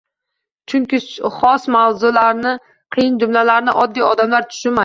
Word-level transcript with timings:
Chunki 0.71 0.99
xos 1.35 1.69
mavzularni, 1.75 2.55
qiyin 2.97 3.23
jumlalarni 3.25 3.77
oddiy 3.85 4.09
odamlar 4.11 4.53
tushunmaydi. 4.53 4.79